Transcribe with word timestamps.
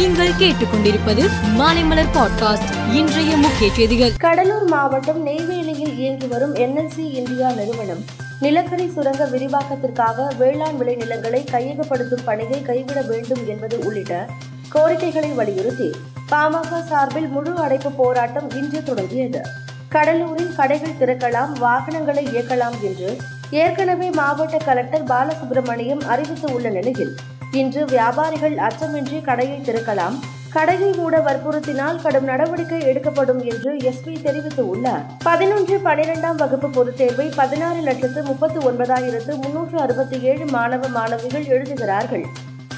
நீங்கள் 0.00 0.32
கேட்டுக்கொண்டிருப்பது 0.38 1.28
மாலைமலர் 1.58 2.12
பாட்காஸ்ட் 2.14 2.94
இன்றைய 2.94 3.36
முக்கிய 3.36 3.72
செய்திகள். 3.72 4.12
கடலூர் 4.16 4.64
மாவட்டம் 4.64 5.26
நெய்வேலியில் 5.26 5.98
இயங்கி 5.98 6.26
வரும் 6.26 6.54
என்எல்சி 6.54 6.98
இந்தியா 6.98 7.50
நிறுவனம் 7.50 8.04
நிலக்கரி 8.40 8.88
சுரங்க 8.88 9.24
விரிவாக்கத்திற்காக 9.24 10.36
வேளாண் 10.36 10.80
விளைநிலங்களை 10.80 11.44
கையகப்படுத்தும் 11.50 12.24
பணியை 12.24 12.62
கைவிட 12.62 13.02
வேண்டும் 13.02 13.48
என்பது 13.48 13.78
உள்ளிட்ட 13.78 14.26
கோரிக்கைகளை 14.68 15.28
வலியுறுத்தி 15.28 15.90
பாமக 16.30 16.82
சார்பில் 16.82 17.28
முழு 17.28 17.56
அடைப்பு 17.56 17.90
போராட்டம் 17.90 18.50
இன்று 18.50 18.82
தொடங்கியது. 18.82 19.42
கடலூரில் 19.88 20.54
கடைகள் 20.54 20.98
திறக்கலாம் 21.00 21.52
வாகனங்களை 21.58 22.26
இயக்கலாம் 22.26 22.80
என்று 22.82 23.16
ஏற்கனவே 23.50 24.10
மாவட்ட 24.10 24.56
கலெக்டர் 24.56 25.04
பாலசுப்ரமணியம் 25.04 26.00
அறிவித்து 26.00 26.54
உள்ள 26.54 26.68
நிலையில் 26.68 27.16
இன்று 27.52 27.84
வியாபாரிகள் 27.84 28.54
அச்சமின்றி 28.54 29.20
கடையை 29.20 29.58
திறக்கலாம். 29.58 30.18
கடையை 30.52 30.92
மூட 30.92 31.18
வற்புறுத்தினால் 31.18 32.02
கடும் 32.02 32.24
நடவடிக்கை 32.24 32.80
எடுக்கப்படும் 32.80 33.44
என்று 33.44 33.74
எஸ்பி 33.74 34.06
தெரிவித்துள்ளார். 34.06 35.04
பதினொன்று 35.24 35.80
பனிரெண்டாம் 35.84 36.34
வகுப்பு 36.34 36.70
பொதுத் 36.70 36.96
தேர்வை 36.96 37.30
பதினாறு 37.36 37.80
லட்சத்து 37.80 38.22
முப்பத்து 38.22 38.72
ஒன்பதாயிரத்து 38.72 39.36
முன்னூற்று 39.42 39.78
அறுபத்தி 39.78 40.20
ஏழு 40.20 40.46
மாணவ 40.46 40.88
மாணவிகள் 40.88 41.44
எழுதுகிறார்கள். 41.44 42.26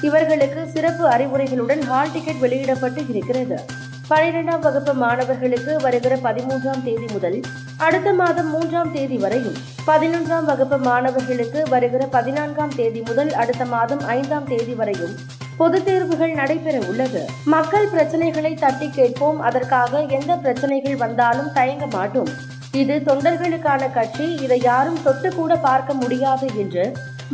இவர்களுக்கு 0.01 0.67
சிறப்பு 0.67 1.09
அறிவுரைகளுடன் 1.09 1.81
ஹால் 1.81 2.11
டிக்கெட் 2.11 2.39
வெளியிடப்பட்டு 2.39 3.05
இருக்கிறது. 3.07 3.61
பனிரெண்டாம் 4.09 4.59
வகுப்பு 4.59 4.93
மாணவர்களுக்கு 4.93 5.77
வருகிற 5.77 6.15
பதிமூன்றாம் 6.15 6.83
தேதி 6.83 7.05
முதல் 7.11 7.41
அடுத்த 7.85 8.13
மாதம் 8.13 8.49
மூன்றாம் 8.49 8.91
தேதி 8.91 9.17
வரையும் 9.17 9.55
பதினொன்றாம் 9.87 10.45
வகுப்பு 10.45 10.77
மாணவர்களுக்கு 10.77 11.63
வருகிற 11.69 12.05
பதினான்காம் 12.05 12.73
தேதி 12.75 13.01
முதல் 13.01 13.31
அடுத்த 13.33 13.65
மாதம் 13.65 14.03
ஐந்தாம் 14.07 14.45
தேதி 14.45 14.73
வரையும் 14.73 15.15
பொதுத் 15.57 15.85
தேர்வுகள் 15.85 16.33
நடைபெற 16.33 16.79
உள்ளது. 16.87 17.21
மக்கள் 17.45 17.87
பிரச்சனைகளை 17.87 18.53
தட்டி 18.59 18.89
கேட்போம். 18.89 19.39
அதற்காக 19.41 19.99
எந்த 19.99 20.35
பிரச்சனைகள் 20.35 20.95
வந்தாலும் 20.95 21.51
தயங்க 21.53 21.85
மாட்டோம். 21.87 22.31
இது 22.71 23.01
தொண்டர்களுக்கான 23.05 23.91
கட்சி. 23.91 24.35
இதை 24.35 24.59
யாரும் 24.63 25.01
தொட்டு 25.03 25.35
கூட 25.35 25.55
பார்க்க 25.55 25.93
முடியாது 25.93 26.47
என்று 26.55 26.85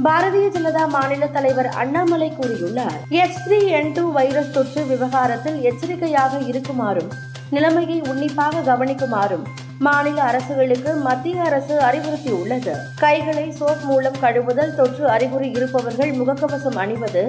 பாரதிய 0.03 0.47
ஜனதா 0.57 0.87
மாநில 0.87 1.27
தலைவர் 1.27 1.67
அண்ணாமலை 1.67 2.33
கூறியுள்ளார். 2.39 2.99
H 3.09 3.39
three 3.45 3.65
N 3.67 3.91
two 3.91 4.11
virus 4.11 4.52
தொற்று 4.52 4.83
விவகாரத்தில் 4.85 5.61
எச்சரிக்கையாக 5.61 6.37
இருக்குமாறும் 6.39 7.11
நிலைமையை 7.49 8.02
உன்னிப்பாக 8.09 8.61
கவனிக்குமாறும் 8.61 9.47
மாநில 9.80 10.22
அரசுகளுக்கு 10.22 10.95
மத்திய 10.95 11.41
அரசு 11.41 11.75
அறிவுறுத்தியுள்ளது 11.80 12.73
கைகளை 12.95 13.53
சோப் 13.59 13.83
மூலம் 13.83 14.17
கழுவுதல் 14.21 14.75
தொற்று 14.75 15.08
அறிகுறி 15.09 15.49
இருப்பவர்கள் 15.49 16.11
முகக்கவசம் 16.11 16.75
அணிவது 16.75 17.23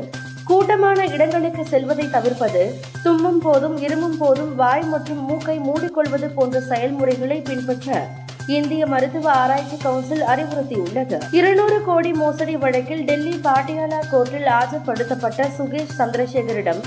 கூட்டமான 0.44 1.04
இடங்களுக்கு 1.06 1.66
செல்வதை 1.66 2.10
தவிர்ப்பது 2.10 2.62
தும்மும் 3.02 3.38
போதும் 3.38 3.76
இருமும் 3.78 4.16
போதும் 4.16 4.54
வாய் 4.54 4.82
மற்றும் 4.82 5.20
மூக்கை 5.24 5.56
மூடிக்கொள்வது 5.58 6.28
போன்ற 6.34 6.60
செயல்முறைகளை 6.60 7.38
பின்பற்ற 7.40 7.90
இந்திய 8.46 8.86
மருத்துவ 8.86 9.30
ஆராய்ச்சி 9.32 9.76
கவுன்சில் 9.76 10.24
அறிவுறுத்தியுள்ளது 10.24 11.18
இருநூறு 11.30 11.78
கோடி 11.84 12.12
மோசடி 12.12 12.56
வழக்கில் 12.56 13.04
டெல்லி 13.04 13.36
பாட்டியாலா 13.44 14.00
கோர்ட்டில் 14.12 14.48
ஆஜர்படுத்தப்பட்ட 14.58 15.48
சுகேஷ் 15.58 15.96
சந்திரசேகரிடம் 15.98 16.82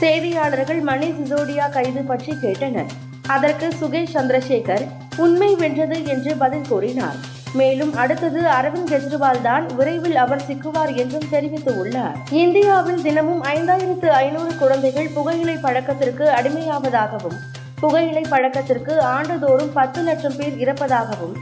செய்தியாளர்கள் 0.00 0.80
மணி 0.80 1.10
சிசோடியா 1.10 1.70
கைது 1.70 2.02
பற்றி 2.02 2.32
கேட்டனர். 2.42 2.92
அதற்கு 3.26 3.68
சுகேஷ் 3.80 4.14
சந்திரசேகர் 4.14 4.84
உண்மை 5.16 5.54
வென்றது 5.54 6.04
என்று 6.04 6.36
பதில் 6.36 6.68
கூறினார். 6.68 7.16
மேலும் 7.52 7.94
அடுத்தது 7.94 8.40
அரவிந்த் 8.40 8.90
கெஜ்ரிவால் 8.90 9.42
தான் 9.42 9.66
விரைவில் 9.66 10.16
அவர் 10.16 10.44
சிக்குவார் 10.48 10.96
என்றும் 10.96 11.28
தெரிவித்துள்ளார் 11.30 12.16
இந்தியாவில் 12.30 13.02
தினமும் 13.02 13.42
ஐந்தாயிரத்து 13.42 14.08
ஐநூறு 14.08 14.56
குழந்தைகள் 14.56 15.08
புகையிலை 15.14 15.56
பழக்கத்திற்கு 15.56 16.24
அடிமையாவதாகவும் 16.28 17.38
புகையிலை 17.80 18.24
பழக்கத்திற்கு 18.28 19.00
ஆண்டுதோறும் 19.00 19.72
பத்து 19.72 20.02
லட்சம் 20.02 20.36
பேர் 20.36 20.56
இறப்பதாகவும் 20.58 21.36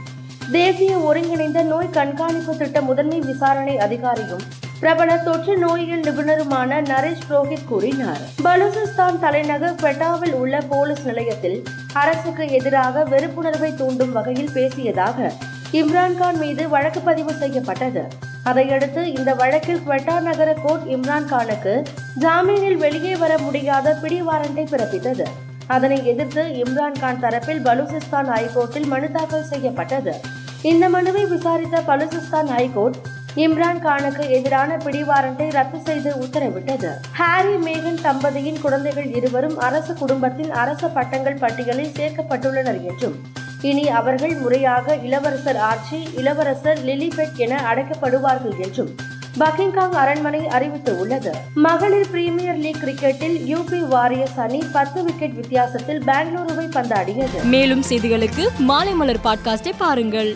தேசிய 0.51 0.97
ஒருங்கிணைந்த 0.97 1.61
நோய் 1.63 1.89
கண்காணிப்பு 1.89 2.57
திட்ட 2.57 2.81
முதன்மை 2.81 3.19
விசாரணை 3.19 3.77
அதிகாரியும் 3.77 4.45
பிரபல 4.79 5.17
தொற்று 5.17 5.57
நோயியல் 5.57 5.99
நிபுணருமான 5.99 6.79
நரேஷ் 6.81 7.25
புரோஹித் 7.29 7.67
கூறினார். 7.67 8.21
பலூசிஸ்தான் 8.43 9.19
தலைநகர் 9.19 9.75
பெட்டாவில் 9.75 10.33
உள்ள 10.33 10.61
போலீஸ் 10.69 11.05
நிலையத்தில் 11.05 11.63
அரசுக்கு 11.93 12.49
எதிராக 12.49 13.03
வெறுப்புணர்வை 13.03 13.75
தூண்டும் 13.75 14.11
வகையில் 14.11 14.49
பேசியதாக 14.53 15.31
இம்ரான்கான் 15.71 16.37
மீது 16.37 16.69
வழக்கு 16.69 17.01
பதிவு 17.01 17.33
செய்யப்பட்டது. 17.33 18.03
அதையடுத்து 18.43 19.13
இந்த 19.13 19.33
வழக்கில் 19.33 19.81
குவெட்டா 19.87 20.21
நகர 20.21 20.53
கோர்ட் 20.53 20.85
இம்ரான்கானுக்கு 20.87 21.85
ஜாமீனில் 22.19 22.77
வெளியே 22.77 23.15
வர 23.15 23.37
முடியாத 23.37 23.97
பிடி 24.01 24.21
வாரண்டை 24.21 24.65
பிறப்பித்தது. 24.73 25.23
அதனை 25.67 26.05
எதிர்த்து 26.05 26.43
இம்ரான்கான் 26.43 27.21
தரப்பில் 27.21 27.63
பலூசிஸ்தான் 27.63 28.29
ஹைகோர்ட்டில் 28.35 28.85
மனு 28.85 29.11
தாக்கல் 29.11 29.43
செய்யப்பட்டது. 29.43 30.15
இந்த 30.61 30.89
மனுவை 30.89 31.25
விசாரித்த 31.25 31.81
பலூசிஸ்தான் 31.87 32.45
ஹைகோர்ட் 32.45 32.95
இம்ரான் 33.35 33.79
கானுக்கு 33.83 34.29
எதிரான 34.29 34.77
பிடிவாரண்டை 34.77 35.51
ரத்து 35.51 35.79
செய்து 35.83 36.11
உத்தரவிட்டது. 36.21 36.89
ஹாரி 37.11 37.55
மேகன் 37.55 37.97
தம்பதியின் 38.03 38.61
குழந்தைகள் 38.61 39.15
இருவரும் 39.15 39.57
அரசு 39.57 39.93
குடும்பத்தின் 39.93 40.51
அரச 40.51 40.87
பட்டங்கள் 40.87 41.41
பட்டியலில் 41.41 41.91
சேர்க்கப்பட்டுள்ளனர் 41.97 42.79
என்றும் 42.89 43.17
இனி 43.61 43.89
அவர்கள் 43.89 44.35
முறையாக 44.35 44.95
இளவரசர் 44.95 45.57
ஆட்சி 45.57 45.99
இளவரசர் 46.15 46.79
லிலிபெட் 46.83 47.35
என 47.35 47.59
அழைக்கப்படுவார்கள் 47.73 48.57
என்றும் 48.57 48.93
பக்கிங்காங் 49.39 49.95
அரண்மனை 50.01 50.39
அறிவித்துள்ளது 50.39 51.31
மகளிர் 51.53 52.09
பிரீமியர் 52.09 52.57
லீக் 52.57 52.81
கிரிக்கெட்டில் 52.83 53.37
யூபி 53.51 53.79
வாரியர்ஸ் 53.87 54.39
அணி 54.39 54.63
பத்து 54.71 55.03
விக்கெட் 55.03 55.35
வித்தியாசத்தில் 55.35 56.01
பெங்களூருவை 56.01 56.67
பந்தாடியது. 56.77 57.43
மேலும் 57.43 57.83
செய்திகளுக்கு 57.89 58.47
மாலைமலர் 58.67 59.23
பாட்காஸ்டை 59.23 59.73
பாருங்கள். 59.77 60.33